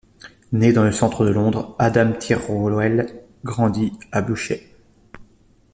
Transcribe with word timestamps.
Né 0.51 0.73
dans 0.73 0.83
le 0.83 0.91
centre 0.91 1.23
de 1.25 1.29
Londres, 1.29 1.75
Adam 1.77 2.13
Thirlwell 2.13 3.23
grandit 3.43 3.93
à 4.11 4.23
Bushey. 4.23 4.67